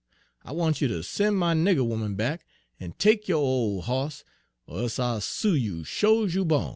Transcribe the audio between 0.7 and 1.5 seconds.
you ter sen'